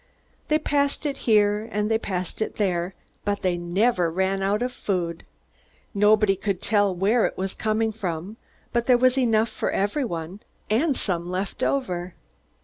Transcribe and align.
They 0.47 0.57
passed 0.57 1.05
it 1.05 1.15
here 1.29 1.69
and 1.71 1.91
they 1.91 1.99
passed 1.99 2.41
it 2.41 2.55
there, 2.55 2.95
but 3.23 3.43
they 3.43 3.55
never 3.55 4.09
ran 4.09 4.41
out 4.41 4.63
of 4.63 4.71
food. 4.73 5.23
Nobody 5.93 6.35
could 6.35 6.59
tell 6.59 6.91
where 6.95 7.27
it 7.27 7.37
was 7.37 7.53
coming 7.53 7.91
from, 7.91 8.37
but 8.73 8.87
there 8.87 8.97
was 8.97 9.15
enough 9.15 9.49
for 9.49 9.69
everyone 9.69 10.39
and 10.71 10.97
some 10.97 11.29
left 11.29 11.61
over. 11.61 12.15